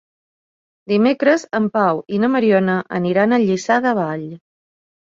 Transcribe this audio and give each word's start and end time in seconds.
Dimecres 0.93 1.45
en 1.59 1.69
Pau 1.77 2.01
i 2.17 2.21
na 2.25 2.33
Mariona 2.37 2.81
aniran 3.03 3.39
a 3.39 3.41
Lliçà 3.47 3.83
de 3.89 3.97
Vall. 4.03 4.31